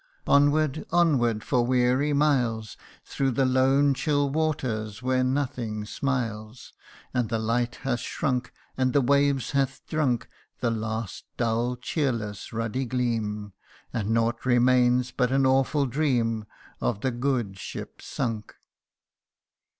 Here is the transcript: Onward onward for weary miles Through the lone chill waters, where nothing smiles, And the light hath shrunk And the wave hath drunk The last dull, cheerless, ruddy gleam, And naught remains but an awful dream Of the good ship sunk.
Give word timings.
Onward 0.25 0.83
onward 0.89 1.43
for 1.43 1.63
weary 1.63 2.11
miles 2.11 2.75
Through 3.05 3.29
the 3.33 3.45
lone 3.45 3.93
chill 3.93 4.31
waters, 4.31 5.03
where 5.03 5.23
nothing 5.23 5.85
smiles, 5.85 6.73
And 7.13 7.29
the 7.29 7.37
light 7.37 7.75
hath 7.75 7.99
shrunk 7.99 8.51
And 8.75 8.93
the 8.93 9.01
wave 9.01 9.47
hath 9.51 9.85
drunk 9.85 10.27
The 10.59 10.71
last 10.71 11.25
dull, 11.37 11.75
cheerless, 11.75 12.51
ruddy 12.51 12.85
gleam, 12.85 13.53
And 13.93 14.09
naught 14.09 14.43
remains 14.43 15.11
but 15.11 15.31
an 15.31 15.45
awful 15.45 15.85
dream 15.85 16.45
Of 16.79 17.01
the 17.01 17.11
good 17.11 17.59
ship 17.59 18.01
sunk. 18.01 18.55